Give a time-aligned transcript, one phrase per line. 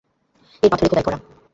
[0.63, 1.17] এর পাথরে খোদাই করা।